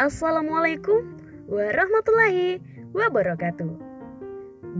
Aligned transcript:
Assalamualaikum 0.00 1.12
warahmatullahi 1.44 2.56
wabarakatuh. 2.96 3.68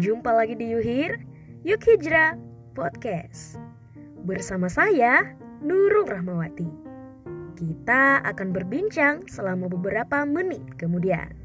Jumpa 0.00 0.32
lagi 0.32 0.56
di 0.56 0.72
Yuhir 0.72 1.20
Yuk 1.60 1.84
Hijrah 1.84 2.40
Podcast 2.72 3.60
bersama 4.24 4.72
saya 4.72 5.36
Nurul 5.60 6.08
Rahmawati. 6.08 6.64
Kita 7.52 8.24
akan 8.24 8.48
berbincang 8.48 9.28
selama 9.28 9.68
beberapa 9.68 10.24
menit 10.24 10.64
kemudian. 10.80 11.36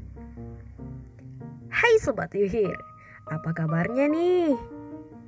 Hai 1.68 2.00
sobat 2.00 2.32
Yuhir, 2.32 2.80
apa 3.28 3.52
kabarnya 3.52 4.08
nih? 4.08 4.56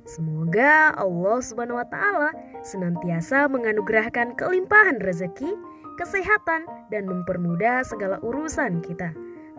Semoga 0.09 0.97
Allah 0.97 1.37
Subhanahu 1.45 1.77
wa 1.77 1.85
taala 1.85 2.33
senantiasa 2.65 3.45
menganugerahkan 3.45 4.33
kelimpahan 4.33 4.97
rezeki, 4.97 5.53
kesehatan 5.99 6.63
dan 6.87 7.03
mempermudah 7.03 7.83
segala 7.83 8.15
urusan 8.23 8.79
kita. 8.79 9.11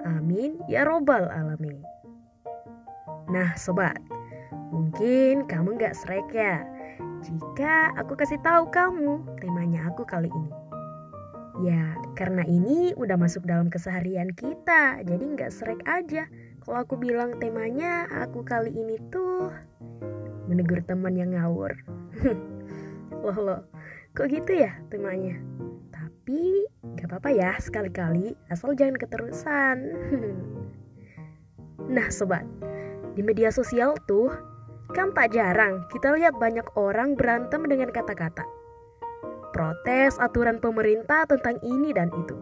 Amin 0.09 0.57
ya 0.65 0.89
robbal 0.89 1.29
alamin. 1.29 1.85
Nah, 3.29 3.53
sobat, 3.61 4.01
mungkin 4.73 5.45
kamu 5.45 5.77
gak 5.77 5.95
srek 5.95 6.33
ya 6.33 6.65
jika 7.21 7.93
aku 8.01 8.17
kasih 8.17 8.41
tahu 8.41 8.73
kamu 8.73 9.21
temanya 9.45 9.85
aku 9.93 10.09
kali 10.09 10.33
ini. 10.33 10.53
Ya, 11.61 11.93
karena 12.17 12.41
ini 12.49 12.97
udah 12.97 13.21
masuk 13.21 13.45
dalam 13.45 13.69
keseharian 13.69 14.33
kita, 14.33 15.05
jadi 15.05 15.21
nggak 15.21 15.53
srek 15.53 15.85
aja. 15.85 16.25
Kalau 16.65 16.79
aku 16.81 16.97
bilang 16.97 17.37
temanya 17.37 18.09
aku 18.09 18.41
kali 18.41 18.73
ini 18.73 18.97
tuh 19.13 19.53
menegur 20.49 20.81
teman 20.89 21.13
yang 21.13 21.37
ngawur. 21.37 21.77
loh 23.25 23.39
loh, 23.45 23.61
kok 24.17 24.33
gitu 24.33 24.57
ya 24.57 24.73
temanya? 24.89 25.37
Tapi 26.31 26.63
gak 26.95 27.11
apa-apa 27.11 27.31
ya 27.35 27.59
sekali-kali, 27.59 28.39
asal 28.55 28.71
jangan 28.79 28.95
keterusan. 29.03 29.77
nah 31.99 32.07
sobat, 32.07 32.47
di 33.19 33.23
media 33.27 33.51
sosial 33.51 33.99
tuh 34.07 34.31
kan 34.95 35.11
tak 35.11 35.35
jarang 35.35 35.83
kita 35.91 36.15
lihat 36.15 36.39
banyak 36.39 36.63
orang 36.79 37.19
berantem 37.19 37.67
dengan 37.67 37.91
kata-kata. 37.91 38.47
Protes 39.51 40.23
aturan 40.23 40.63
pemerintah 40.63 41.27
tentang 41.27 41.59
ini 41.67 41.91
dan 41.91 42.15
itu. 42.15 42.39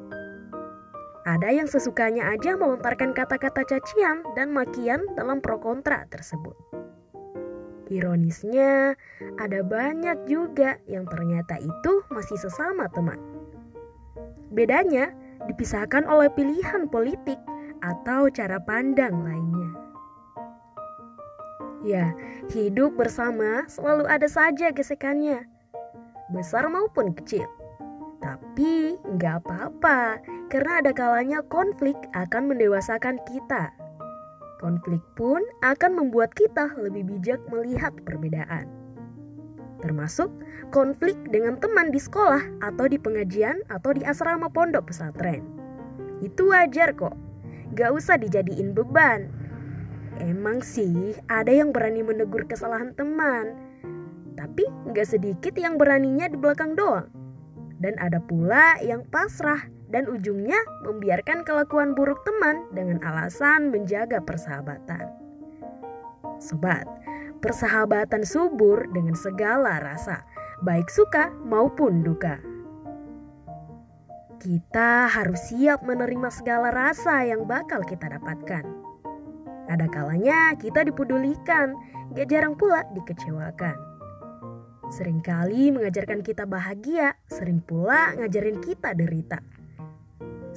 Ada 1.25 1.49
yang 1.49 1.65
sesukanya 1.65 2.29
aja 2.29 2.61
melontarkan 2.61 3.17
kata-kata 3.17 3.65
cacian 3.65 4.21
dan 4.37 4.53
makian 4.53 5.01
dalam 5.17 5.41
pro 5.41 5.57
kontra 5.57 6.05
tersebut. 6.13 6.53
Ironisnya, 7.89 9.01
ada 9.41 9.65
banyak 9.65 10.29
juga 10.29 10.77
yang 10.85 11.09
ternyata 11.09 11.57
itu 11.57 12.05
masih 12.13 12.37
sesama 12.37 12.85
teman. 12.93 13.38
Bedanya 14.53 15.13
dipisahkan 15.47 16.05
oleh 16.09 16.29
pilihan 16.33 16.89
politik 16.89 17.39
atau 17.85 18.27
cara 18.33 18.59
pandang 18.63 19.23
lainnya. 19.23 19.71
Ya, 21.87 22.11
hidup 22.51 22.99
bersama 22.99 23.63
selalu 23.71 24.11
ada 24.11 24.27
saja 24.27 24.75
gesekannya, 24.75 25.47
besar 26.35 26.67
maupun 26.67 27.15
kecil. 27.15 27.47
Tapi 28.19 28.99
nggak 29.15 29.47
apa-apa, 29.47 30.19
karena 30.51 30.83
ada 30.83 30.91
kalanya 30.91 31.39
konflik 31.47 31.95
akan 32.19 32.51
mendewasakan 32.51 33.23
kita 33.31 33.71
Konflik 34.59 34.99
pun 35.15 35.39
akan 35.63 35.95
membuat 35.95 36.35
kita 36.35 36.75
lebih 36.75 37.07
bijak 37.07 37.39
melihat 37.47 37.95
perbedaan. 38.03 38.67
Termasuk 39.79 40.31
konflik 40.75 41.15
dengan 41.31 41.57
teman 41.63 41.95
di 41.95 42.03
sekolah 42.03 42.43
atau 42.61 42.91
di 42.91 42.99
pengajian 42.99 43.63
atau 43.71 43.95
di 43.95 44.03
asrama 44.03 44.51
pondok 44.51 44.91
pesantren. 44.91 45.45
Itu 46.19 46.51
wajar 46.51 46.99
kok, 46.99 47.15
gak 47.79 47.95
usah 47.95 48.19
dijadiin 48.19 48.75
beban. 48.75 49.31
Emang 50.19 50.59
sih 50.67 51.15
ada 51.31 51.55
yang 51.55 51.71
berani 51.71 52.03
menegur 52.03 52.43
kesalahan 52.51 52.91
teman, 52.99 53.55
tapi 54.35 54.67
gak 54.91 55.07
sedikit 55.07 55.55
yang 55.55 55.79
beraninya 55.79 56.27
di 56.27 56.35
belakang 56.35 56.75
doang. 56.75 57.07
Dan 57.79 57.95
ada 58.03 58.19
pula 58.19 58.75
yang 58.83 59.07
pasrah 59.15 59.63
dan 59.95 60.11
ujungnya 60.11 60.59
membiarkan 60.83 61.47
kelakuan 61.47 61.95
buruk 61.95 62.21
teman 62.27 62.67
dengan 62.75 62.99
alasan 63.07 63.71
menjaga 63.71 64.19
persahabatan. 64.19 65.07
Sobat, 66.39 66.87
persahabatan 67.39 68.23
subur 68.27 68.87
dengan 68.91 69.15
segala 69.15 69.79
rasa, 69.83 70.23
baik 70.63 70.91
suka 70.91 71.31
maupun 71.47 72.03
duka. 72.03 72.39
Kita 74.39 75.11
harus 75.11 75.51
siap 75.51 75.83
menerima 75.83 76.31
segala 76.31 76.71
rasa 76.71 77.27
yang 77.27 77.43
bakal 77.47 77.83
kita 77.83 78.07
dapatkan. 78.07 78.63
Ada 79.67 79.87
kalanya 79.91 80.55
kita 80.55 80.87
dipedulikan, 80.87 81.75
gak 82.15 82.31
jarang 82.31 82.55
pula 82.55 82.87
dikecewakan. 82.95 83.75
Seringkali 84.89 85.75
mengajarkan 85.75 86.25
kita 86.25 86.49
bahagia, 86.49 87.19
sering 87.29 87.61
pula 87.61 88.17
ngajarin 88.17 88.63
kita 88.63 88.97
derita 88.97 89.43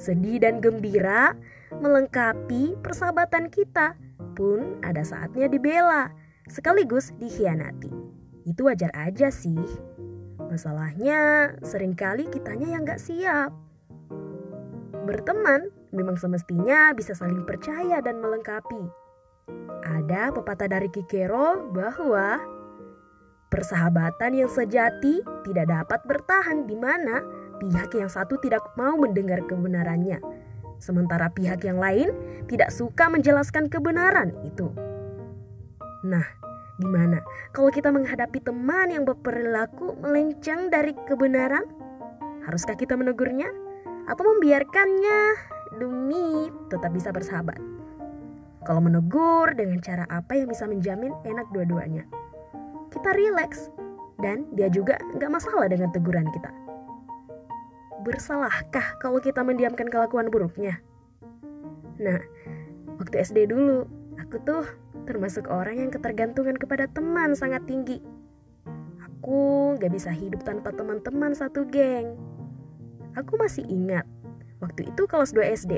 sedih 0.02 0.42
dan 0.42 0.58
gembira 0.58 1.38
melengkapi 1.78 2.74
persahabatan 2.82 3.46
kita 3.48 3.94
pun 4.34 4.82
ada 4.82 5.06
saatnya 5.06 5.46
dibela 5.46 6.10
sekaligus 6.50 7.14
dikhianati. 7.18 7.90
Itu 8.48 8.66
wajar 8.66 8.90
aja 8.94 9.30
sih. 9.30 9.58
Masalahnya 10.50 11.52
sering 11.62 11.94
kali 11.94 12.26
kitanya 12.28 12.74
yang 12.74 12.82
gak 12.82 13.00
siap. 13.00 13.54
Berteman 15.02 15.70
memang 15.90 16.14
semestinya 16.18 16.94
bisa 16.94 17.14
saling 17.14 17.42
percaya 17.46 18.02
dan 18.02 18.18
melengkapi. 18.18 18.82
Ada 19.82 20.30
pepatah 20.30 20.70
dari 20.70 20.86
Kikero 20.90 21.72
bahwa 21.74 22.38
persahabatan 23.50 24.38
yang 24.38 24.50
sejati 24.50 25.20
tidak 25.44 25.66
dapat 25.68 26.00
bertahan 26.06 26.64
di 26.64 26.78
mana 26.78 27.20
pihak 27.60 27.92
yang 27.94 28.08
satu 28.08 28.38
tidak 28.40 28.62
mau 28.78 28.94
mendengar 28.96 29.42
kebenarannya, 29.44 30.22
sementara 30.78 31.28
pihak 31.30 31.66
yang 31.66 31.78
lain 31.78 32.14
tidak 32.46 32.70
suka 32.72 33.10
menjelaskan 33.10 33.68
kebenaran 33.68 34.32
itu. 34.46 34.70
Nah, 36.02 36.24
gimana 36.80 37.22
kalau 37.54 37.70
kita 37.70 37.94
menghadapi 37.94 38.42
teman 38.42 38.90
yang 38.90 39.06
berperilaku 39.06 39.98
melenceng 40.02 40.68
dari 40.68 40.94
kebenaran? 41.06 41.62
Haruskah 42.42 42.74
kita 42.74 42.98
menegurnya 42.98 43.46
atau 44.10 44.24
membiarkannya 44.34 45.20
demi 45.78 46.50
tetap 46.66 46.90
bisa 46.90 47.14
bersahabat? 47.14 47.58
Kalau 48.62 48.82
menegur 48.82 49.54
dengan 49.54 49.82
cara 49.82 50.06
apa 50.10 50.38
yang 50.38 50.50
bisa 50.50 50.66
menjamin 50.66 51.14
enak 51.26 51.46
dua-duanya? 51.54 52.06
Kita 52.90 53.14
rileks 53.14 53.70
dan 54.22 54.46
dia 54.54 54.70
juga 54.70 54.98
nggak 55.18 55.30
masalah 55.30 55.66
dengan 55.70 55.90
teguran 55.90 56.26
kita 56.30 56.50
bersalahkah 58.02 58.98
kalau 58.98 59.22
kita 59.22 59.46
mendiamkan 59.46 59.86
kelakuan 59.86 60.28
buruknya? 60.28 60.82
Nah, 62.02 62.18
waktu 62.98 63.22
SD 63.22 63.46
dulu, 63.48 63.86
aku 64.18 64.42
tuh 64.42 64.66
termasuk 65.04 65.50
orang 65.50 65.82
yang 65.82 65.90
ketergantungan 65.90 66.56
kepada 66.58 66.90
teman 66.90 67.34
sangat 67.34 67.62
tinggi. 67.66 68.02
Aku 69.06 69.74
gak 69.78 69.92
bisa 69.94 70.10
hidup 70.10 70.42
tanpa 70.42 70.74
teman-teman 70.74 71.34
satu 71.34 71.62
geng. 71.70 72.18
Aku 73.14 73.36
masih 73.36 73.62
ingat, 73.68 74.08
waktu 74.58 74.88
itu 74.88 75.04
kelas 75.04 75.36
2 75.36 75.52
SD. 75.52 75.72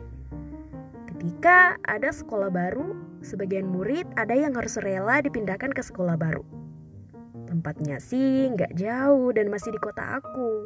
Ketika 1.10 1.80
ada 1.84 2.12
sekolah 2.12 2.52
baru, 2.52 2.94
sebagian 3.24 3.68
murid 3.68 4.06
ada 4.14 4.36
yang 4.36 4.52
harus 4.54 4.76
rela 4.78 5.18
dipindahkan 5.24 5.72
ke 5.72 5.82
sekolah 5.82 6.14
baru. 6.16 6.44
Tempatnya 7.48 8.00
sih 8.00 8.52
nggak 8.52 8.76
jauh 8.76 9.32
dan 9.32 9.48
masih 9.48 9.72
di 9.72 9.80
kota 9.80 10.20
aku. 10.20 10.64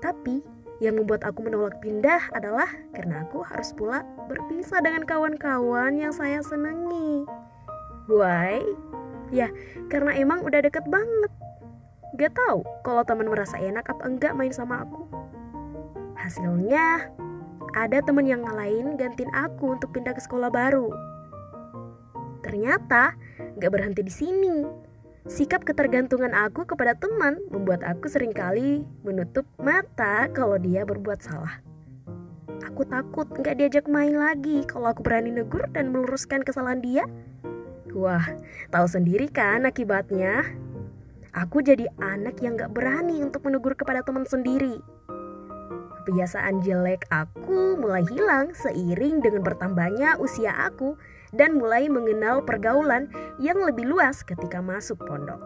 Tapi 0.00 0.40
yang 0.80 0.96
membuat 0.96 1.28
aku 1.28 1.44
menolak 1.44 1.76
pindah 1.84 2.32
adalah 2.32 2.68
karena 2.96 3.28
aku 3.28 3.44
harus 3.44 3.76
pula 3.76 4.00
berpisah 4.26 4.80
dengan 4.80 5.04
kawan-kawan 5.04 6.00
yang 6.00 6.10
saya 6.10 6.40
senangi. 6.40 7.28
Why? 8.10 8.58
Ya, 9.30 9.54
karena 9.86 10.18
emang 10.18 10.42
udah 10.42 10.58
deket 10.66 10.82
banget. 10.90 11.30
Gak 12.18 12.34
tahu 12.34 12.66
kalau 12.82 13.06
teman 13.06 13.30
merasa 13.30 13.54
enak 13.62 13.86
apa 13.86 14.02
enggak 14.02 14.34
main 14.34 14.50
sama 14.50 14.82
aku. 14.82 15.06
Hasilnya, 16.18 17.06
ada 17.78 17.98
teman 18.02 18.26
yang 18.26 18.42
ngalahin 18.42 18.98
gantiin 18.98 19.30
aku 19.30 19.78
untuk 19.78 19.94
pindah 19.94 20.12
ke 20.12 20.20
sekolah 20.20 20.50
baru. 20.50 20.90
Ternyata, 22.42 23.14
gak 23.62 23.70
berhenti 23.70 24.02
di 24.02 24.10
sini 24.10 24.56
Sikap 25.28 25.68
ketergantungan 25.68 26.32
aku 26.32 26.64
kepada 26.64 26.96
teman 26.96 27.36
membuat 27.52 27.84
aku 27.84 28.08
sering 28.08 28.32
kali 28.32 28.88
menutup 29.04 29.44
mata 29.60 30.32
kalau 30.32 30.56
dia 30.56 30.88
berbuat 30.88 31.20
salah. 31.20 31.60
Aku 32.64 32.88
takut 32.88 33.28
nggak 33.28 33.60
diajak 33.60 33.84
main 33.84 34.16
lagi 34.16 34.64
kalau 34.64 34.88
aku 34.88 35.04
berani 35.04 35.28
negur 35.28 35.68
dan 35.76 35.92
meluruskan 35.92 36.40
kesalahan 36.40 36.80
dia. 36.80 37.04
Wah, 37.94 38.22
tahu 38.70 38.86
sendiri 38.86 39.26
kan 39.26 39.66
akibatnya? 39.66 40.46
Aku 41.30 41.62
jadi 41.62 41.86
anak 42.02 42.42
yang 42.42 42.58
gak 42.58 42.74
berani 42.74 43.22
untuk 43.22 43.46
menegur 43.46 43.78
kepada 43.78 44.02
teman 44.02 44.26
sendiri. 44.26 44.78
kebiasaan 46.00 46.64
jelek 46.64 47.06
aku 47.12 47.78
mulai 47.78 48.02
hilang 48.08 48.50
seiring 48.56 49.22
dengan 49.22 49.46
bertambahnya 49.46 50.18
usia 50.18 50.50
aku 50.66 50.98
dan 51.30 51.54
mulai 51.54 51.86
mengenal 51.86 52.42
pergaulan 52.42 53.06
yang 53.38 53.60
lebih 53.62 53.86
luas 53.86 54.26
ketika 54.26 54.58
masuk 54.58 54.98
pondok. 55.06 55.38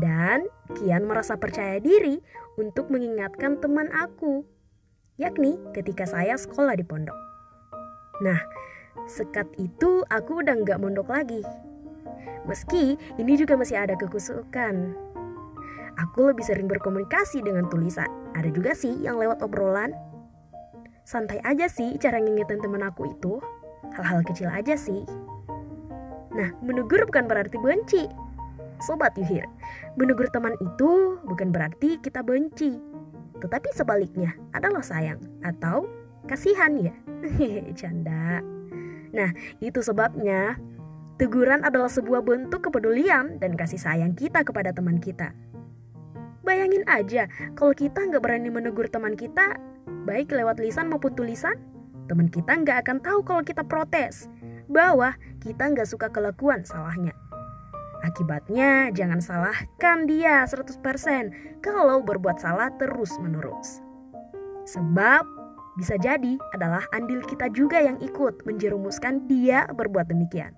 Dan 0.00 0.48
kian 0.78 1.04
merasa 1.04 1.36
percaya 1.36 1.76
diri 1.76 2.16
untuk 2.56 2.88
mengingatkan 2.88 3.60
teman 3.60 3.92
aku, 3.92 4.40
yakni 5.20 5.60
ketika 5.76 6.08
saya 6.08 6.38
sekolah 6.40 6.72
di 6.72 6.86
pondok. 6.86 7.18
Nah, 8.24 8.40
sekat 9.08 9.48
itu 9.58 10.04
aku 10.08 10.44
udah 10.44 10.56
nggak 10.62 10.80
mondok 10.80 11.10
lagi. 11.10 11.42
Meski 12.46 12.98
ini 13.18 13.38
juga 13.38 13.54
masih 13.54 13.78
ada 13.78 13.94
kekusukan. 13.94 14.94
Aku 16.00 16.32
lebih 16.32 16.42
sering 16.42 16.66
berkomunikasi 16.66 17.44
dengan 17.44 17.68
tulisan. 17.68 18.08
Ada 18.32 18.48
juga 18.48 18.72
sih 18.72 18.96
yang 19.04 19.20
lewat 19.20 19.44
obrolan. 19.44 19.92
Santai 21.04 21.38
aja 21.44 21.68
sih 21.68 22.00
cara 22.00 22.18
ngingetin 22.18 22.62
temen 22.64 22.82
aku 22.82 23.12
itu. 23.12 23.38
Hal-hal 23.92 24.24
kecil 24.24 24.48
aja 24.48 24.74
sih. 24.74 25.04
Nah, 26.32 26.48
menegur 26.64 27.04
bukan 27.04 27.28
berarti 27.28 27.60
benci. 27.60 28.08
Sobat 28.82 29.14
Yuhir, 29.14 29.46
menegur 29.94 30.26
teman 30.32 30.58
itu 30.58 31.20
bukan 31.22 31.54
berarti 31.54 32.00
kita 32.02 32.24
benci. 32.24 32.80
Tetapi 33.38 33.68
sebaliknya 33.76 34.34
adalah 34.50 34.82
sayang 34.82 35.22
atau 35.44 35.86
kasihan 36.26 36.74
ya. 36.74 36.94
Hehehe, 37.38 37.70
canda. 37.78 38.51
Nah, 39.12 39.30
itu 39.60 39.84
sebabnya 39.84 40.56
teguran 41.20 41.62
adalah 41.62 41.92
sebuah 41.92 42.24
bentuk 42.24 42.68
kepedulian 42.68 43.36
dan 43.38 43.54
kasih 43.54 43.78
sayang 43.78 44.16
kita 44.16 44.42
kepada 44.42 44.72
teman 44.72 44.98
kita. 44.98 45.36
Bayangin 46.42 46.82
aja, 46.90 47.30
kalau 47.54 47.70
kita 47.70 48.02
nggak 48.02 48.18
berani 48.18 48.50
menegur 48.50 48.90
teman 48.90 49.14
kita, 49.14 49.54
baik 50.08 50.34
lewat 50.34 50.58
lisan 50.58 50.90
maupun 50.90 51.14
tulisan, 51.14 51.54
teman 52.10 52.26
kita 52.26 52.58
nggak 52.58 52.82
akan 52.82 52.98
tahu 52.98 53.22
kalau 53.22 53.46
kita 53.46 53.62
protes, 53.62 54.26
bahwa 54.66 55.14
kita 55.38 55.70
nggak 55.70 55.86
suka 55.86 56.10
kelakuan 56.10 56.66
salahnya. 56.66 57.14
Akibatnya, 58.02 58.90
jangan 58.90 59.22
salahkan 59.22 60.10
dia 60.10 60.42
100% 60.42 61.62
kalau 61.62 62.02
berbuat 62.02 62.42
salah 62.42 62.74
terus-menerus. 62.74 63.78
Sebab, 64.66 65.22
bisa 65.72 65.96
jadi 65.96 66.36
adalah 66.52 66.84
andil 66.92 67.24
kita 67.24 67.48
juga 67.48 67.80
yang 67.80 67.96
ikut 68.04 68.44
menjerumuskan 68.44 69.24
dia 69.24 69.64
berbuat 69.72 70.12
demikian. 70.12 70.52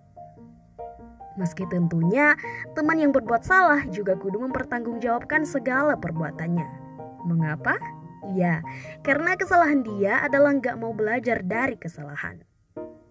Meski 1.35 1.67
tentunya 1.67 2.39
teman 2.79 2.99
yang 2.99 3.11
berbuat 3.11 3.43
salah 3.43 3.83
juga 3.91 4.15
kudu 4.15 4.39
mempertanggungjawabkan 4.47 5.43
segala 5.43 5.99
perbuatannya. 5.99 6.67
Mengapa? 7.27 7.75
Ya, 8.33 8.63
karena 9.03 9.35
kesalahan 9.35 9.83
dia 9.83 10.23
adalah 10.23 10.55
nggak 10.55 10.79
mau 10.79 10.95
belajar 10.95 11.43
dari 11.43 11.77
kesalahan. 11.77 12.41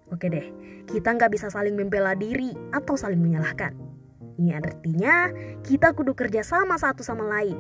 Oke 0.10 0.32
deh, 0.32 0.52
kita 0.90 1.14
nggak 1.14 1.32
bisa 1.36 1.52
saling 1.52 1.76
membela 1.76 2.16
diri 2.16 2.56
atau 2.72 2.96
saling 2.96 3.20
menyalahkan. 3.20 3.76
Ini 4.40 4.58
artinya 4.58 5.30
kita 5.62 5.94
kudu 5.94 6.18
kerja 6.18 6.42
sama 6.42 6.80
satu 6.80 7.06
sama 7.06 7.28
lain. 7.28 7.60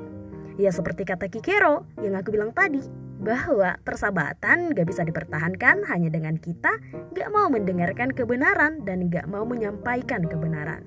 Ya 0.57 0.69
seperti 0.69 1.05
kata 1.05 1.29
Kikero 1.29 1.85
yang 2.01 2.17
aku 2.17 2.33
bilang 2.33 2.53
tadi, 2.53 2.81
bahwa 3.23 3.79
persahabatan 3.87 4.75
gak 4.75 4.87
bisa 4.87 5.07
dipertahankan 5.07 5.87
hanya 5.87 6.11
dengan 6.11 6.35
kita 6.35 6.75
gak 7.15 7.29
mau 7.31 7.47
mendengarkan 7.47 8.11
kebenaran 8.11 8.83
dan 8.83 9.07
gak 9.07 9.25
mau 9.31 9.47
menyampaikan 9.47 10.27
kebenaran. 10.27 10.83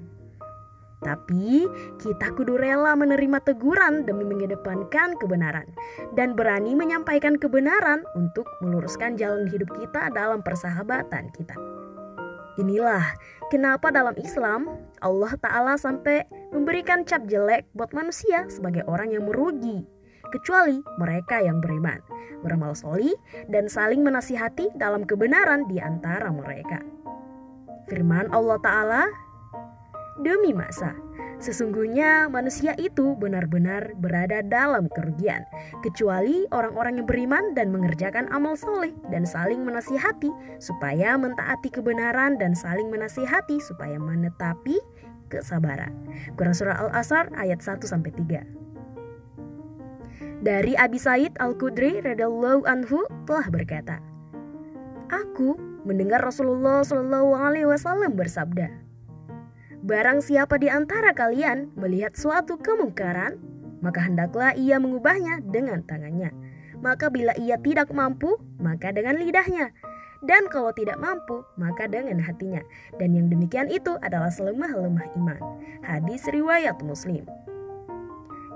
Tapi 1.00 1.68
kita 2.00 2.32
kudu 2.32 2.56
rela 2.56 2.96
menerima 2.96 3.38
teguran 3.44 4.08
demi 4.08 4.24
mengedepankan 4.24 5.16
kebenaran 5.20 5.68
dan 6.16 6.32
berani 6.32 6.72
menyampaikan 6.72 7.36
kebenaran 7.36 8.04
untuk 8.16 8.48
meluruskan 8.64 9.16
jalan 9.20 9.44
hidup 9.48 9.68
kita 9.76 10.08
dalam 10.12 10.40
persahabatan 10.40 11.28
kita. 11.36 11.56
Inilah 12.56 13.04
kenapa 13.52 13.92
dalam 13.92 14.16
Islam 14.16 14.80
Allah 15.04 15.36
Ta'ala 15.36 15.76
sampai 15.76 16.24
memberikan 16.56 17.04
cap 17.04 17.28
jelek 17.28 17.68
buat 17.76 17.92
manusia 17.92 18.48
sebagai 18.48 18.80
orang 18.88 19.12
yang 19.12 19.28
merugi 19.28 19.84
kecuali 20.30 20.82
mereka 20.98 21.40
yang 21.40 21.62
beriman, 21.62 22.02
beramal 22.42 22.74
soli, 22.76 23.14
dan 23.50 23.70
saling 23.70 24.02
menasihati 24.02 24.74
dalam 24.76 25.06
kebenaran 25.06 25.66
di 25.70 25.80
antara 25.80 26.28
mereka. 26.30 26.82
Firman 27.86 28.34
Allah 28.34 28.58
Ta'ala, 28.58 29.02
Demi 30.16 30.56
masa, 30.56 30.96
sesungguhnya 31.44 32.32
manusia 32.32 32.72
itu 32.80 33.12
benar-benar 33.20 33.92
berada 34.00 34.40
dalam 34.40 34.88
kerugian, 34.88 35.44
kecuali 35.84 36.48
orang-orang 36.56 37.04
yang 37.04 37.08
beriman 37.08 37.44
dan 37.52 37.68
mengerjakan 37.68 38.24
amal 38.32 38.56
soleh 38.56 38.96
dan 39.12 39.28
saling 39.28 39.60
menasihati 39.60 40.32
supaya 40.56 41.20
mentaati 41.20 41.68
kebenaran 41.68 42.40
dan 42.40 42.56
saling 42.56 42.88
menasihati 42.88 43.60
supaya 43.60 44.00
menetapi 44.00 44.80
kesabaran. 45.28 45.92
Quran 46.32 46.56
Surah 46.56 46.88
Al-Asr 46.88 47.36
ayat 47.36 47.60
1-3 47.60 48.65
dari 50.44 50.76
Abi 50.76 51.00
Said 51.00 51.32
Al-Khudri 51.40 52.04
radhiyallahu 52.04 52.68
anhu 52.68 53.04
telah 53.24 53.46
berkata, 53.48 53.96
Aku 55.08 55.56
mendengar 55.86 56.20
Rasulullah 56.20 56.82
Shallallahu 56.82 57.30
alaihi 57.32 57.68
wasallam 57.68 58.18
bersabda, 58.18 58.68
Barang 59.86 60.18
siapa 60.18 60.58
di 60.58 60.66
antara 60.66 61.14
kalian 61.14 61.70
melihat 61.78 62.18
suatu 62.18 62.58
kemungkaran, 62.58 63.38
maka 63.78 64.02
hendaklah 64.02 64.50
ia 64.58 64.82
mengubahnya 64.82 65.38
dengan 65.46 65.86
tangannya. 65.86 66.34
Maka 66.82 67.06
bila 67.06 67.32
ia 67.38 67.54
tidak 67.56 67.94
mampu, 67.94 68.34
maka 68.58 68.90
dengan 68.90 69.16
lidahnya. 69.22 69.70
Dan 70.26 70.50
kalau 70.50 70.74
tidak 70.74 70.98
mampu, 70.98 71.46
maka 71.54 71.86
dengan 71.86 72.18
hatinya. 72.18 72.66
Dan 72.98 73.14
yang 73.14 73.30
demikian 73.30 73.70
itu 73.70 73.94
adalah 74.02 74.32
selemah-lemah 74.32 75.06
iman. 75.22 75.40
Hadis 75.86 76.26
riwayat 76.34 76.82
Muslim. 76.82 77.22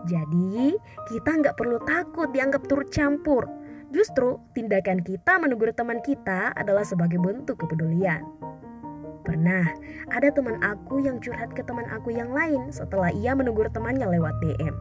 Jadi, 0.09 0.77
kita 1.13 1.31
nggak 1.41 1.57
perlu 1.57 1.77
takut 1.85 2.33
dianggap 2.33 2.65
turut 2.65 2.89
campur. 2.89 3.45
Justru, 3.91 4.39
tindakan 4.55 5.03
kita 5.03 5.37
menegur 5.43 5.75
teman 5.75 5.99
kita 6.01 6.55
adalah 6.55 6.87
sebagai 6.87 7.19
bentuk 7.19 7.61
kepedulian. 7.61 8.23
Pernah, 9.21 9.69
ada 10.09 10.33
teman 10.33 10.57
aku 10.65 11.05
yang 11.05 11.21
curhat 11.21 11.53
ke 11.53 11.61
teman 11.61 11.85
aku 11.93 12.15
yang 12.15 12.33
lain 12.33 12.73
setelah 12.73 13.13
ia 13.13 13.37
menegur 13.37 13.69
temannya 13.69 14.09
lewat 14.09 14.33
DM. 14.41 14.73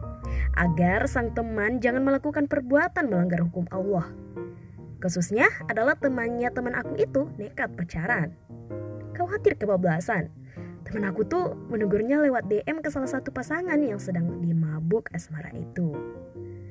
Agar 0.56 1.04
sang 1.10 1.34
teman 1.36 1.82
jangan 1.82 2.00
melakukan 2.00 2.48
perbuatan 2.48 3.10
melanggar 3.10 3.44
hukum 3.44 3.68
Allah. 3.68 4.08
Khususnya 5.00 5.48
adalah 5.68 5.96
temannya 5.96 6.48
teman 6.52 6.72
aku 6.72 6.96
itu 6.96 7.28
nekat 7.36 7.72
pacaran. 7.76 8.32
Khawatir 9.16 9.60
kebablasan, 9.60 10.32
Temen 10.90 11.06
aku 11.06 11.22
tuh 11.22 11.54
menegurnya 11.70 12.18
lewat 12.18 12.50
DM 12.50 12.82
ke 12.82 12.90
salah 12.90 13.06
satu 13.06 13.30
pasangan 13.30 13.78
yang 13.78 14.02
sedang 14.02 14.26
dimabuk 14.90 15.06
asmara 15.14 15.54
itu. 15.54 15.94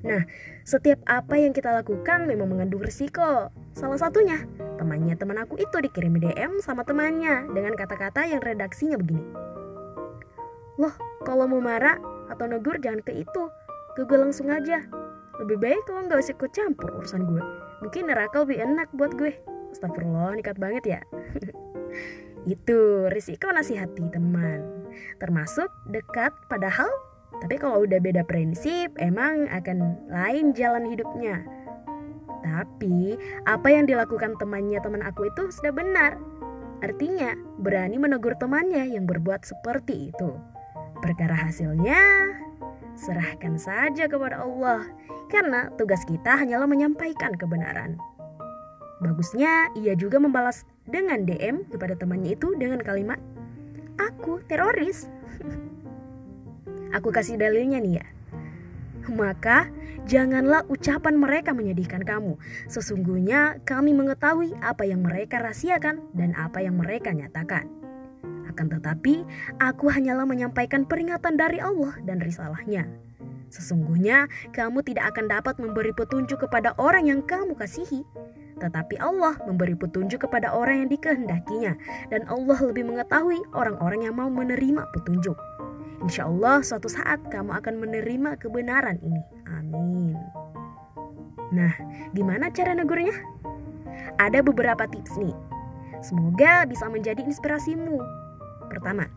Nah, 0.04 0.28
setiap 0.68 1.00
apa 1.08 1.40
yang 1.40 1.56
kita 1.56 1.72
lakukan 1.72 2.28
memang 2.28 2.52
mengandung 2.52 2.84
risiko. 2.84 3.48
Salah 3.72 3.96
satunya, 3.96 4.44
temannya 4.76 5.16
teman 5.16 5.40
aku 5.40 5.56
itu 5.56 5.80
dikirim 5.80 6.20
DM 6.20 6.60
sama 6.60 6.84
temannya 6.84 7.48
dengan 7.56 7.80
kata-kata 7.80 8.28
yang 8.28 8.44
redaksinya 8.44 9.00
begini. 9.00 9.24
Loh, 10.76 10.92
kalau 11.24 11.48
mau 11.48 11.64
marah 11.64 11.96
atau 12.28 12.44
negur 12.44 12.76
jangan 12.84 13.00
ke 13.00 13.24
itu, 13.24 13.44
ke 13.96 14.04
gue 14.04 14.20
langsung 14.20 14.52
aja. 14.52 14.84
Lebih 15.40 15.56
baik 15.56 15.88
lo 15.88 16.04
gak 16.04 16.20
usah 16.20 16.36
ikut 16.36 16.52
campur 16.52 16.92
urusan 17.00 17.24
gue. 17.24 17.44
Mungkin 17.80 18.12
neraka 18.12 18.44
lebih 18.44 18.60
enak 18.60 18.92
buat 18.92 19.16
gue. 19.16 19.32
Astagfirullah, 19.72 20.36
nikat 20.36 20.60
banget 20.60 20.84
ya. 20.84 21.02
Itu 22.56 23.08
risiko 23.12 23.48
nasihati 23.52 24.12
teman. 24.12 24.88
Termasuk 25.20 25.72
dekat 25.92 26.36
padahal 26.52 26.88
tapi 27.40 27.56
kalau 27.56 27.88
udah 27.88 28.00
beda 28.04 28.28
prinsip 28.28 28.92
emang 29.00 29.48
akan 29.48 29.96
lain 30.12 30.52
jalan 30.52 30.84
hidupnya. 30.88 31.44
Tapi 32.40 33.16
apa 33.48 33.68
yang 33.72 33.88
dilakukan 33.88 34.36
temannya 34.40 34.80
teman 34.80 35.04
aku 35.04 35.28
itu 35.28 35.52
sudah 35.52 35.72
benar. 35.72 36.20
Artinya 36.80 37.36
berani 37.60 38.00
menegur 38.00 38.36
temannya 38.40 38.88
yang 38.92 39.04
berbuat 39.04 39.44
seperti 39.44 40.12
itu. 40.12 40.36
Perkara 41.00 41.36
hasilnya 41.36 42.00
serahkan 43.00 43.56
saja 43.56 44.08
kepada 44.12 44.44
Allah 44.44 44.88
karena 45.32 45.72
tugas 45.80 46.04
kita 46.04 46.40
hanyalah 46.40 46.68
menyampaikan 46.68 47.36
kebenaran. 47.36 48.00
Bagusnya 49.00 49.72
ia 49.80 49.96
juga 49.96 50.20
membalas 50.20 50.68
dengan 50.84 51.24
DM 51.24 51.72
kepada 51.72 51.96
temannya 51.96 52.36
itu 52.36 52.52
dengan 52.60 52.84
kalimat 52.84 53.16
Aku 54.00 54.44
teroris 54.48 55.08
Aku 56.96 57.14
kasih 57.14 57.38
dalilnya 57.38 57.78
nih 57.78 57.96
ya 58.02 58.08
maka 59.12 59.68
janganlah 60.06 60.64
ucapan 60.70 61.18
mereka 61.18 61.52
menyedihkan 61.52 62.06
kamu. 62.06 62.38
Sesungguhnya 62.70 63.62
kami 63.66 63.92
mengetahui 63.98 64.54
apa 64.62 64.86
yang 64.86 65.02
mereka 65.02 65.42
rahasiakan 65.42 66.14
dan 66.14 66.38
apa 66.38 66.62
yang 66.62 66.78
mereka 66.78 67.12
nyatakan. 67.12 67.66
Akan 68.50 68.70
tetapi, 68.70 69.26
aku 69.62 69.90
hanyalah 69.94 70.26
menyampaikan 70.26 70.86
peringatan 70.86 71.38
dari 71.38 71.62
Allah 71.62 71.94
dan 72.06 72.22
risalahnya. 72.22 72.90
Sesungguhnya 73.50 74.30
kamu 74.54 74.86
tidak 74.86 75.14
akan 75.16 75.26
dapat 75.26 75.58
memberi 75.58 75.94
petunjuk 75.94 76.46
kepada 76.46 76.78
orang 76.78 77.10
yang 77.10 77.22
kamu 77.26 77.58
kasihi. 77.58 78.06
Tetapi 78.60 79.00
Allah 79.00 79.40
memberi 79.48 79.74
petunjuk 79.74 80.28
kepada 80.28 80.52
orang 80.52 80.86
yang 80.86 80.90
dikehendakinya. 80.92 81.74
Dan 82.12 82.28
Allah 82.28 82.60
lebih 82.62 82.86
mengetahui 82.86 83.40
orang-orang 83.56 84.06
yang 84.06 84.20
mau 84.20 84.28
menerima 84.28 84.92
petunjuk. 84.92 85.40
Insya 86.00 86.28
Allah 86.32 86.64
suatu 86.64 86.88
saat 86.88 87.28
kamu 87.28 87.52
akan 87.60 87.76
menerima 87.84 88.40
kebenaran 88.40 89.00
ini. 89.04 89.22
Amin. 89.52 90.16
Nah, 91.52 91.74
gimana 92.16 92.54
cara 92.54 92.78
negurnya? 92.78 93.14
Ada 94.16 94.40
beberapa 94.40 94.88
tips 94.88 95.20
nih. 95.20 95.36
Semoga 96.00 96.64
bisa 96.64 96.88
menjadi 96.88 97.20
inspirasimu. 97.26 98.00
Pertama, 98.72 99.12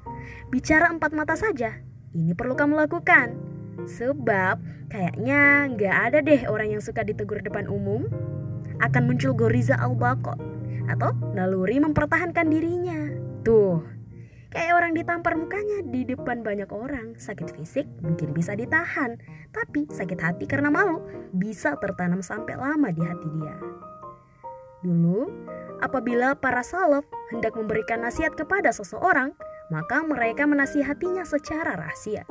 bicara 0.51 0.91
empat 0.91 1.13
mata 1.15 1.39
saja. 1.39 1.79
Ini 2.13 2.35
perlu 2.35 2.59
kamu 2.59 2.75
lakukan. 2.75 3.37
Sebab 3.87 4.61
kayaknya 4.91 5.71
nggak 5.73 5.97
ada 6.11 6.19
deh 6.21 6.45
orang 6.51 6.77
yang 6.77 6.83
suka 6.83 7.07
ditegur 7.07 7.39
depan 7.41 7.71
umum. 7.71 8.11
Akan 8.83 9.07
muncul 9.07 9.37
goriza 9.39 9.79
al 9.79 9.95
atau 10.91 11.11
naluri 11.31 11.79
mempertahankan 11.79 12.51
dirinya. 12.51 13.15
Tuh, 13.47 13.87
kayak 14.53 14.77
orang 14.77 14.93
ditampar 14.93 15.35
mukanya 15.35 15.81
di 15.83 16.05
depan 16.05 16.45
banyak 16.45 16.69
orang. 16.69 17.17
Sakit 17.17 17.57
fisik 17.57 17.89
mungkin 18.05 18.37
bisa 18.37 18.53
ditahan, 18.53 19.17
tapi 19.51 19.89
sakit 19.89 20.21
hati 20.21 20.45
karena 20.45 20.69
malu 20.69 21.01
bisa 21.33 21.75
tertanam 21.81 22.21
sampai 22.21 22.61
lama 22.61 22.93
di 22.93 23.01
hati 23.01 23.29
dia. 23.41 23.57
Dulu, 24.85 25.31
apabila 25.81 26.37
para 26.37 26.61
salaf 26.61 27.09
hendak 27.33 27.57
memberikan 27.57 28.05
nasihat 28.05 28.37
kepada 28.37 28.71
seseorang, 28.71 29.33
maka 29.73 30.05
mereka 30.05 30.45
menasihatinya 30.45 31.25
secara 31.25 31.75
rahasia. 31.81 32.29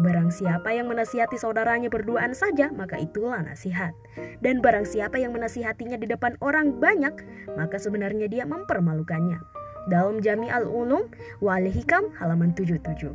Barang 0.00 0.32
siapa 0.32 0.74
yang 0.74 0.90
menasihati 0.90 1.38
saudaranya 1.38 1.86
berduaan 1.86 2.34
saja, 2.34 2.72
maka 2.74 2.98
itulah 2.98 3.44
nasihat. 3.44 3.94
Dan 4.42 4.58
barang 4.58 4.88
siapa 4.88 5.22
yang 5.22 5.30
menasihatinya 5.30 6.00
di 6.00 6.10
depan 6.10 6.34
orang 6.42 6.82
banyak, 6.82 7.14
maka 7.54 7.78
sebenarnya 7.78 8.26
dia 8.26 8.42
mempermalukannya. 8.42 9.63
Dalam 9.88 10.24
Jami 10.24 10.48
al-Ulum, 10.48 11.08
Wali 11.44 11.68
Hikam 11.68 12.08
halaman 12.16 12.56
77. 12.56 13.12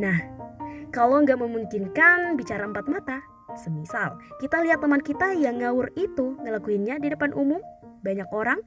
Nah, 0.00 0.18
kalau 0.88 1.20
nggak 1.20 1.40
memungkinkan 1.40 2.36
bicara 2.36 2.64
empat 2.64 2.88
mata, 2.88 3.20
Semisal, 3.52 4.16
kita 4.40 4.64
lihat 4.64 4.80
teman 4.80 5.04
kita 5.04 5.36
yang 5.36 5.60
ngawur 5.60 5.92
itu 5.92 6.40
ngelakuinnya 6.40 6.96
di 6.96 7.12
depan 7.12 7.36
umum, 7.36 7.60
banyak 8.00 8.24
orang. 8.32 8.64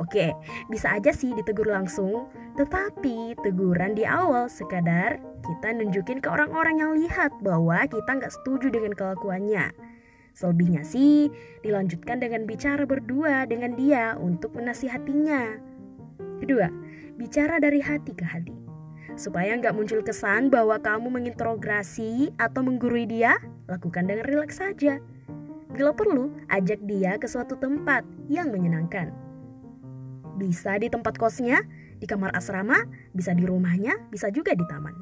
Oke, 0.00 0.32
bisa 0.72 0.96
aja 0.96 1.12
sih 1.12 1.36
ditegur 1.36 1.68
langsung, 1.68 2.32
tetapi 2.56 3.36
teguran 3.44 3.92
di 3.92 4.08
awal 4.08 4.48
sekadar 4.48 5.20
kita 5.44 5.68
nunjukin 5.76 6.24
ke 6.24 6.32
orang-orang 6.32 6.80
yang 6.80 6.92
lihat 6.96 7.28
bahwa 7.44 7.84
kita 7.84 8.08
nggak 8.08 8.32
setuju 8.32 8.72
dengan 8.72 8.96
kelakuannya. 8.96 9.68
Selebihnya 10.32 10.80
sih 10.80 11.28
dilanjutkan 11.60 12.24
dengan 12.24 12.48
bicara 12.48 12.88
berdua 12.88 13.44
dengan 13.44 13.76
dia 13.76 14.16
untuk 14.16 14.56
menasihatinya. 14.56 15.71
Kedua, 16.42 16.66
bicara 17.14 17.62
dari 17.62 17.78
hati 17.78 18.10
ke 18.18 18.26
hati. 18.26 18.50
Supaya 19.14 19.54
nggak 19.54 19.78
muncul 19.78 20.02
kesan 20.02 20.50
bahwa 20.50 20.74
kamu 20.82 21.06
menginterogasi 21.06 22.34
atau 22.34 22.66
menggurui 22.66 23.06
dia, 23.06 23.38
lakukan 23.70 24.10
dengan 24.10 24.26
rileks 24.26 24.58
saja. 24.58 24.98
Bila 25.70 25.94
perlu, 25.94 26.34
ajak 26.50 26.82
dia 26.82 27.14
ke 27.22 27.30
suatu 27.30 27.54
tempat 27.54 28.02
yang 28.26 28.50
menyenangkan. 28.50 29.14
Bisa 30.34 30.74
di 30.82 30.90
tempat 30.90 31.14
kosnya, 31.14 31.62
di 32.02 32.10
kamar 32.10 32.34
asrama, 32.34 32.90
bisa 33.14 33.30
di 33.38 33.46
rumahnya, 33.46 33.94
bisa 34.10 34.26
juga 34.34 34.58
di 34.58 34.66
taman. 34.66 34.98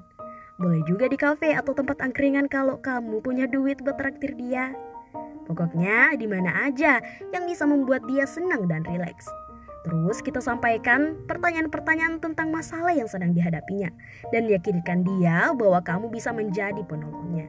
Boleh 0.61 0.85
juga 0.85 1.09
di 1.09 1.17
kafe 1.17 1.57
atau 1.57 1.73
tempat 1.73 2.05
angkringan 2.05 2.53
kalau 2.53 2.85
kamu 2.85 3.25
punya 3.25 3.49
duit 3.49 3.81
buat 3.81 3.97
traktir 3.97 4.37
dia. 4.37 4.77
Pokoknya 5.49 6.13
di 6.21 6.29
mana 6.29 6.69
aja 6.69 7.01
yang 7.33 7.49
bisa 7.49 7.65
membuat 7.65 8.05
dia 8.05 8.29
senang 8.29 8.69
dan 8.69 8.85
rileks. 8.85 9.25
Terus 9.81 10.21
kita 10.21 10.45
sampaikan 10.45 11.25
pertanyaan-pertanyaan 11.25 12.21
tentang 12.21 12.53
masalah 12.53 12.93
yang 12.93 13.09
sedang 13.09 13.33
dihadapinya 13.33 13.89
dan 14.29 14.45
yakinkan 14.45 15.09
dia 15.09 15.57
bahwa 15.57 15.81
kamu 15.81 16.13
bisa 16.13 16.37
menjadi 16.37 16.85
penolongnya. 16.85 17.49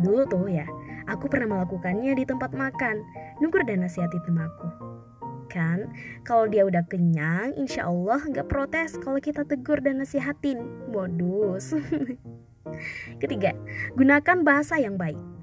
Dulu 0.00 0.24
tuh 0.30 0.48
ya, 0.48 0.64
aku 1.04 1.28
pernah 1.28 1.58
melakukannya 1.58 2.16
di 2.16 2.24
tempat 2.24 2.54
makan, 2.54 3.02
nunggu 3.42 3.60
dan 3.66 3.84
nasihati 3.84 4.16
temaku. 4.24 4.68
Kan, 5.48 5.92
kalau 6.24 6.44
dia 6.48 6.64
udah 6.64 6.84
kenyang, 6.86 7.56
insya 7.56 7.88
Allah 7.88 8.20
nggak 8.20 8.48
protes 8.48 8.96
kalau 9.00 9.18
kita 9.18 9.44
tegur 9.44 9.80
dan 9.80 10.00
nasihatin. 10.00 10.60
Modus. 10.92 11.72
Ketiga, 13.22 13.56
gunakan 13.96 14.44
bahasa 14.44 14.76
yang 14.76 15.00
baik 15.00 15.37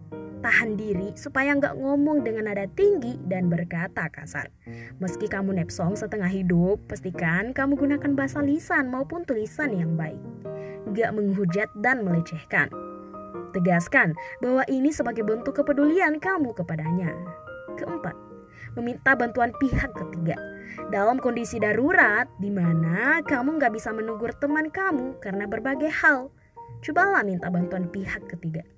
tahan 0.46 0.78
diri 0.78 1.10
supaya 1.18 1.58
nggak 1.58 1.74
ngomong 1.82 2.22
dengan 2.22 2.46
nada 2.46 2.70
tinggi 2.70 3.18
dan 3.26 3.50
berkata 3.50 4.06
kasar. 4.14 4.54
Meski 5.02 5.26
kamu 5.26 5.58
nepsong 5.58 5.98
setengah 5.98 6.30
hidup, 6.30 6.86
pastikan 6.86 7.50
kamu 7.50 7.74
gunakan 7.74 8.14
bahasa 8.14 8.46
lisan 8.46 8.94
maupun 8.94 9.26
tulisan 9.26 9.74
yang 9.74 9.98
baik. 9.98 10.22
Nggak 10.86 11.10
menghujat 11.18 11.70
dan 11.82 12.06
melecehkan. 12.06 12.70
Tegaskan 13.58 14.14
bahwa 14.38 14.62
ini 14.70 14.94
sebagai 14.94 15.26
bentuk 15.26 15.58
kepedulian 15.58 16.22
kamu 16.22 16.54
kepadanya. 16.54 17.10
Keempat, 17.82 18.14
meminta 18.78 19.18
bantuan 19.18 19.50
pihak 19.58 19.98
ketiga. 19.98 20.38
Dalam 20.94 21.18
kondisi 21.18 21.58
darurat 21.58 22.30
di 22.38 22.54
mana 22.54 23.26
kamu 23.26 23.58
nggak 23.58 23.74
bisa 23.74 23.90
menegur 23.90 24.30
teman 24.38 24.70
kamu 24.70 25.18
karena 25.18 25.50
berbagai 25.50 25.90
hal, 26.06 26.30
cobalah 26.86 27.26
minta 27.26 27.50
bantuan 27.50 27.90
pihak 27.90 28.30
ketiga. 28.30 28.75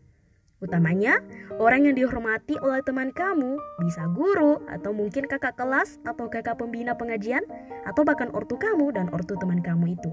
Utamanya, 0.57 1.21
orang 1.61 1.85
yang 1.85 1.93
dihormati 1.93 2.57
oleh 2.57 2.81
teman 2.81 3.13
kamu, 3.13 3.61
bisa 3.77 4.09
guru, 4.09 4.57
atau 4.65 4.89
mungkin 4.89 5.29
kakak 5.29 5.53
kelas, 5.53 6.01
atau 6.01 6.33
kakak 6.33 6.57
pembina 6.57 6.97
pengajian, 6.97 7.45
atau 7.85 8.01
bahkan 8.01 8.33
ortu 8.33 8.57
kamu 8.57 8.89
dan 8.89 9.05
ortu 9.13 9.37
teman 9.37 9.61
kamu 9.61 9.93
itu. 9.93 10.09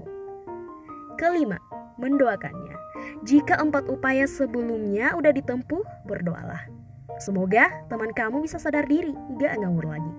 Kelima, 1.17 1.57
mendoakannya. 1.97 2.77
Jika 3.25 3.57
empat 3.57 3.89
upaya 3.89 4.29
sebelumnya 4.29 5.17
udah 5.17 5.33
ditempuh, 5.33 5.81
berdoalah. 6.05 6.69
Semoga 7.17 7.81
teman 7.89 8.13
kamu 8.13 8.45
bisa 8.45 8.61
sadar 8.61 8.85
diri, 8.85 9.17
gak 9.41 9.57
ngawur 9.57 9.97
lagi. 9.97 10.13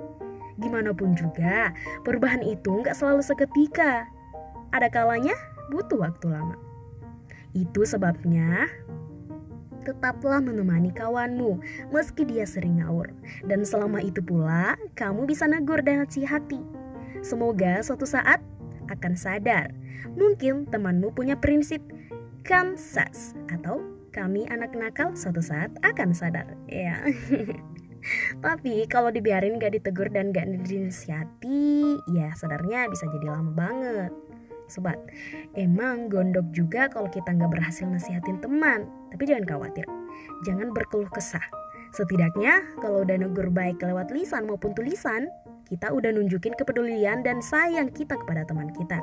Gimana 0.59 0.91
pun 0.91 1.15
juga, 1.15 1.71
perubahan 2.03 2.43
itu 2.43 2.83
gak 2.83 2.99
selalu 2.99 3.23
seketika. 3.23 4.11
Ada 4.75 4.91
kalanya 4.91 5.39
butuh 5.71 6.03
waktu 6.03 6.35
lama. 6.35 6.59
Itu 7.55 7.87
sebabnya 7.87 8.67
tetaplah 9.87 10.43
menemani 10.43 10.91
kawanmu 10.91 11.63
meski 11.95 12.27
dia 12.27 12.43
sering 12.43 12.83
ngawur. 12.83 13.15
Dan 13.47 13.63
selama 13.63 14.03
itu 14.03 14.19
pula, 14.19 14.75
kamu 14.99 15.31
bisa 15.31 15.47
negur 15.47 15.79
dan 15.87 16.03
nasihati. 16.03 16.59
Semoga 17.23 17.79
suatu 17.87 18.03
saat 18.03 18.43
akan 18.91 19.15
sadar. 19.15 19.71
Mungkin 20.19 20.67
temanmu 20.67 21.15
punya 21.15 21.39
prinsip 21.39 21.83
kansas 22.43 23.35
atau 23.51 23.83
kami 24.11 24.49
anak 24.51 24.73
nakal 24.75 25.15
suatu 25.15 25.45
saat 25.45 25.71
akan 25.87 26.11
sadar. 26.11 26.47
Ya. 26.67 27.05
Tapi 28.45 28.87
kalau 28.87 29.11
dibiarin 29.11 29.59
gak 29.59 29.75
ditegur 29.75 30.09
dan 30.15 30.31
gak 30.31 30.47
dinasihati, 30.67 31.99
ya 32.15 32.31
sadarnya 32.39 32.87
bisa 32.87 33.07
jadi 33.11 33.27
lama 33.35 33.53
banget. 33.53 34.13
Sobat, 34.67 34.99
emang 35.55 36.11
gondok 36.11 36.47
juga 36.51 36.91
kalau 36.91 37.07
kita 37.07 37.31
nggak 37.31 37.55
berhasil 37.55 37.87
nasihatin 37.87 38.43
teman. 38.43 38.91
Tapi 39.15 39.23
jangan 39.31 39.47
khawatir, 39.47 39.87
jangan 40.43 40.75
berkeluh 40.75 41.11
kesah. 41.15 41.45
Setidaknya 41.95 42.61
kalau 42.83 43.07
udah 43.07 43.17
negur 43.17 43.49
baik 43.49 43.81
lewat 43.81 44.11
lisan 44.11 44.51
maupun 44.51 44.75
tulisan, 44.75 45.31
kita 45.67 45.91
udah 45.91 46.11
nunjukin 46.15 46.55
kepedulian 46.59 47.23
dan 47.23 47.39
sayang 47.43 47.91
kita 47.95 48.19
kepada 48.19 48.47
teman 48.47 48.71
kita. 48.75 49.03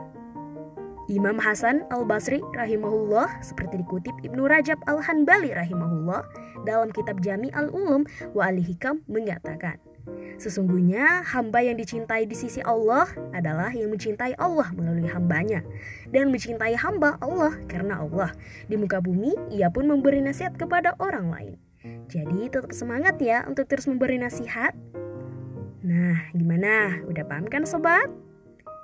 Imam 1.12 1.36
Hasan 1.36 1.84
Al-Basri 1.92 2.40
rahimahullah 2.56 3.44
seperti 3.44 3.84
dikutip 3.84 4.16
Ibnu 4.24 4.48
Rajab 4.48 4.80
Al-Hanbali 4.88 5.52
rahimahullah 5.52 6.24
dalam 6.64 6.96
kitab 6.96 7.20
Jami 7.20 7.52
Al-Ulum 7.52 8.08
wa 8.32 8.48
Al-Hikam 8.48 9.04
mengatakan, 9.12 9.84
Sesungguhnya 10.36 11.24
hamba 11.24 11.64
yang 11.64 11.80
dicintai 11.80 12.28
di 12.28 12.36
sisi 12.36 12.60
Allah 12.66 13.08
adalah 13.32 13.72
yang 13.72 13.88
mencintai 13.94 14.36
Allah 14.36 14.68
melalui 14.76 15.08
hambanya 15.08 15.64
dan 16.12 16.34
mencintai 16.34 16.76
hamba 16.76 17.16
Allah 17.24 17.56
karena 17.72 18.04
Allah. 18.04 18.36
Di 18.68 18.76
muka 18.76 19.00
bumi 19.00 19.32
ia 19.54 19.72
pun 19.72 19.88
memberi 19.88 20.20
nasihat 20.20 20.60
kepada 20.60 20.98
orang 21.00 21.32
lain. 21.32 21.54
Jadi 22.12 22.52
tetap 22.52 22.72
semangat 22.76 23.20
ya 23.20 23.44
untuk 23.48 23.68
terus 23.68 23.88
memberi 23.88 24.20
nasihat. 24.20 24.76
Nah, 25.84 26.32
gimana? 26.32 27.04
Udah 27.08 27.28
paham 27.28 27.48
kan 27.48 27.68
sobat? 27.68 28.08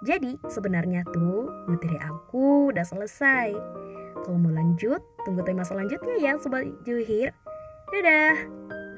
Jadi 0.04 0.40
sebenarnya 0.48 1.04
tuh 1.12 1.48
materi 1.68 2.00
aku 2.00 2.72
udah 2.72 2.84
selesai. 2.84 3.52
Kalau 4.24 4.40
mau 4.40 4.52
lanjut, 4.52 5.00
tunggu 5.24 5.44
tema 5.44 5.64
selanjutnya 5.64 6.20
ya 6.20 6.36
sobat 6.40 6.68
Juhir. 6.84 7.36
Dadah. 7.92 8.36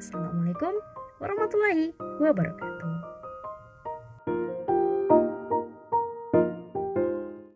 Assalamualaikum 0.01 1.00
warahmatullahi 1.21 1.93
wabarakatuh. 2.17 2.90